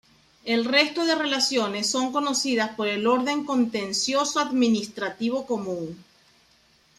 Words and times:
El 0.45 0.65
resto 0.65 1.05
de 1.05 1.13
relaciones 1.13 1.87
son 1.91 2.11
conocidas 2.11 2.71
por 2.75 2.87
el 2.87 3.05
orden 3.05 3.45
contencioso-administrativo 3.45 5.45
común. 5.45 6.03